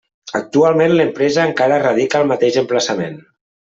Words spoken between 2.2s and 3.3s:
al mateix emplaçament.